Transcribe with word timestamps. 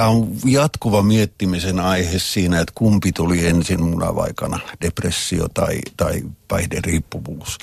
tämä 0.00 0.10
on 0.10 0.28
jatkuva 0.44 1.02
miettimisen 1.02 1.80
aihe 1.80 2.18
siinä, 2.18 2.60
että 2.60 2.72
kumpi 2.74 3.12
tuli 3.12 3.46
ensin 3.46 3.82
munavaikana, 3.82 4.58
depressio 4.84 5.48
tai, 5.48 5.78
tai 5.96 6.22
päihderiippuvuus. 6.48 7.58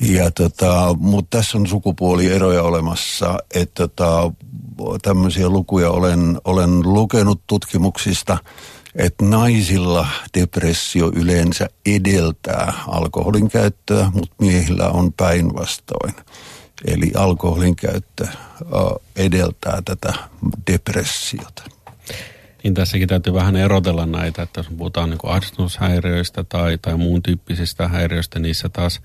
Ja 0.00 0.30
tota, 0.30 0.96
mutta 0.98 1.36
tässä 1.38 1.58
on 1.58 1.66
sukupuolieroja 1.66 2.62
olemassa, 2.62 3.38
että 3.54 3.88
tota, 3.88 4.32
tämmöisiä 5.02 5.48
lukuja 5.48 5.90
olen, 5.90 6.40
olen 6.44 6.82
lukenut 6.82 7.40
tutkimuksista, 7.46 8.38
että 8.94 9.24
naisilla 9.24 10.06
depressio 10.38 11.12
yleensä 11.14 11.68
edeltää 11.86 12.72
alkoholin 12.88 13.48
käyttöä, 13.48 14.10
mutta 14.14 14.34
miehillä 14.40 14.88
on 14.88 15.12
päinvastoin. 15.12 16.14
Eli 16.86 17.12
alkoholin 17.16 17.76
käyttö 17.76 18.26
edeltää 19.16 19.82
tätä 19.84 20.14
depressiota. 20.70 21.62
Niin 22.64 22.74
tässäkin 22.74 23.08
täytyy 23.08 23.34
vähän 23.34 23.56
erotella 23.56 24.06
näitä, 24.06 24.42
että 24.42 24.60
jos 24.60 24.68
puhutaan 24.78 25.10
niin 25.10 25.18
ahdistushäiriöistä 25.22 26.44
tai, 26.44 26.78
tai 26.82 26.96
muun 26.96 27.22
tyyppisistä 27.22 27.88
häiriöistä, 27.88 28.38
niissä 28.38 28.68
taas 28.68 29.00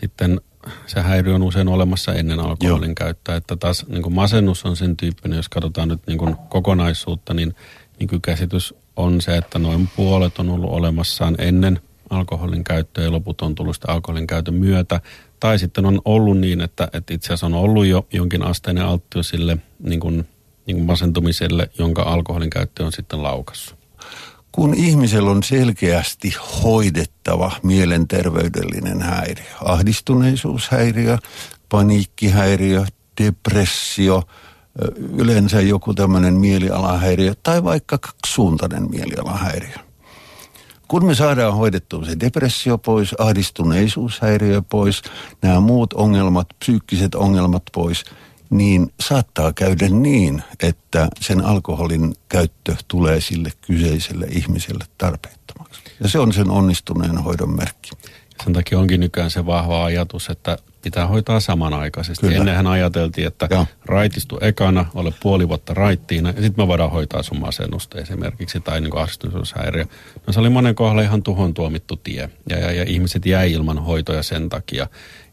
sitten 0.00 0.40
se 0.86 1.00
häiriö 1.00 1.34
on 1.34 1.42
usein 1.42 1.68
olemassa 1.68 2.14
ennen 2.14 2.40
alkoholin 2.40 2.88
Joo. 2.88 2.94
käyttöä. 2.94 3.36
Että 3.36 3.56
taas 3.56 3.86
niin 3.88 4.02
kuin 4.02 4.14
masennus 4.14 4.64
on 4.64 4.76
sen 4.76 4.96
tyyppinen, 4.96 5.36
jos 5.36 5.48
katsotaan 5.48 5.88
nyt 5.88 6.06
niin 6.06 6.18
kuin 6.18 6.36
kokonaisuutta, 6.48 7.34
niin, 7.34 7.54
niin 7.98 8.08
kuin 8.08 8.22
käsitys 8.22 8.74
on 8.96 9.20
se, 9.20 9.36
että 9.36 9.58
noin 9.58 9.88
puolet 9.96 10.38
on 10.38 10.50
ollut 10.50 10.70
olemassaan 10.70 11.34
ennen 11.38 11.80
alkoholin 12.10 12.64
käyttöä 12.64 13.04
ja 13.04 13.12
loput 13.12 13.40
on 13.40 13.54
tullut 13.54 13.76
sitä 13.76 13.92
alkoholin 13.92 14.26
käytön 14.26 14.54
myötä. 14.54 15.00
Tai 15.44 15.58
sitten 15.58 15.86
on 15.86 16.00
ollut 16.04 16.38
niin, 16.38 16.60
että, 16.60 16.88
että 16.92 17.14
itse 17.14 17.26
asiassa 17.26 17.46
on 17.46 17.54
ollut 17.54 17.86
jo 17.86 18.06
jonkin 18.12 18.42
asteinen 18.42 18.84
alttius 18.84 19.28
sille 19.28 19.58
niin 19.78 20.00
kuin, 20.00 20.28
niin 20.66 20.76
kuin 20.76 20.86
masentumiselle, 20.86 21.70
jonka 21.78 22.02
alkoholin 22.02 22.50
käyttö 22.50 22.84
on 22.84 22.92
sitten 22.92 23.22
laukassut. 23.22 23.78
Kun 24.52 24.74
ihmisellä 24.74 25.30
on 25.30 25.42
selkeästi 25.42 26.34
hoidettava 26.62 27.52
mielenterveydellinen 27.62 29.02
häiriö, 29.02 29.54
ahdistuneisuushäiriö, 29.64 31.18
paniikkihäiriö, 31.68 32.84
depressio, 33.22 34.22
yleensä 35.16 35.60
joku 35.60 35.94
tämmöinen 35.94 36.34
mielialahäiriö 36.34 37.34
tai 37.42 37.64
vaikka 37.64 37.98
kaksisuuntainen 37.98 38.90
mielialahäiriö– 38.90 39.76
kun 40.88 41.04
me 41.04 41.14
saadaan 41.14 41.54
hoidettua 41.54 42.04
se 42.04 42.20
depressio 42.20 42.78
pois, 42.78 43.14
ahdistuneisuushäiriö 43.20 44.62
pois, 44.62 45.02
nämä 45.42 45.60
muut 45.60 45.92
ongelmat, 45.92 46.46
psyykkiset 46.58 47.14
ongelmat 47.14 47.62
pois, 47.72 48.04
niin 48.50 48.92
saattaa 49.00 49.52
käydä 49.52 49.88
niin, 49.88 50.42
että 50.62 51.08
sen 51.20 51.44
alkoholin 51.44 52.14
käyttö 52.28 52.76
tulee 52.88 53.20
sille 53.20 53.50
kyseiselle 53.60 54.26
ihmiselle 54.30 54.84
tarpeettomaksi. 54.98 55.80
Ja 56.00 56.08
se 56.08 56.18
on 56.18 56.32
sen 56.32 56.50
onnistuneen 56.50 57.18
hoidon 57.18 57.56
merkki. 57.56 57.90
Sen 58.44 58.52
takia 58.52 58.78
onkin 58.78 59.00
nykyään 59.00 59.30
se 59.30 59.46
vahva 59.46 59.84
ajatus, 59.84 60.28
että 60.28 60.58
pitää 60.84 61.06
hoitaa 61.06 61.40
samanaikaisesti. 61.40 62.26
Kyllä. 62.26 62.38
Ennenhän 62.38 62.66
ajateltiin, 62.66 63.26
että 63.26 63.48
Joo. 63.50 63.66
raitistu 63.86 64.38
ekana, 64.40 64.86
ole 64.94 65.12
puoli 65.22 65.48
vuotta 65.48 65.74
raittiina 65.74 66.28
ja 66.28 66.42
sitten 66.42 66.64
me 66.64 66.68
voidaan 66.68 66.90
hoitaa 66.90 67.22
sun 67.22 67.40
masennusta 67.40 67.98
esimerkiksi 67.98 68.60
tai 68.60 68.80
niin 68.80 68.98
ahdistushäiriö. 68.98 69.84
No 70.26 70.32
se 70.32 70.40
oli 70.40 70.48
monen 70.48 70.74
kohdalla 70.74 71.02
ihan 71.02 71.22
tuhon 71.22 71.54
tuomittu 71.54 71.96
tie 71.96 72.30
ja, 72.50 72.58
ja, 72.58 72.72
ja 72.72 72.84
ihmiset 72.86 73.26
jäi 73.26 73.52
ilman 73.52 73.78
hoitoja 73.78 74.22
sen 74.22 74.48
takia. 74.48 74.86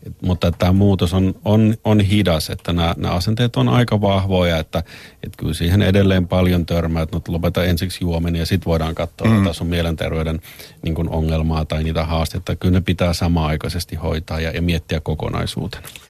Et, 0.06 0.14
mutta 0.22 0.52
tämä 0.52 0.74
muutos 0.74 1.14
on, 1.14 1.36
on, 1.46 1.76
on 1.84 2.00
hidas, 2.00 2.50
että 2.50 2.74
nämä, 2.74 2.94
nämä 2.98 3.14
asenteet 3.14 3.56
on 3.56 3.70
aika 3.70 4.02
vahvoja, 4.02 4.58
että 4.58 4.84
et 5.24 5.36
kyllä 5.38 5.54
siihen 5.54 5.82
edelleen 5.82 6.28
paljon 6.28 6.66
törmää, 6.66 7.04
että 7.04 7.18
no, 7.18 7.22
lopeta 7.28 7.64
ensiksi 7.64 8.04
juomen 8.04 8.36
ja 8.36 8.46
sitten 8.46 8.66
voidaan 8.66 8.96
katsoa 8.96 9.28
mm. 9.28 9.44
tätä 9.44 9.54
sun 9.54 9.68
mielenterveyden 9.68 10.42
niin 10.84 11.10
ongelmaa 11.10 11.66
tai 11.66 11.84
niitä 11.84 12.06
haasteita. 12.06 12.56
Kyllä 12.56 12.74
ne 12.74 12.82
pitää 12.82 13.14
samaaikaisesti 13.14 13.96
hoitaa 13.96 14.40
ja, 14.40 14.52
ja 14.52 14.62
miettiä 14.62 15.00
kokonaisuutena. 15.42 15.92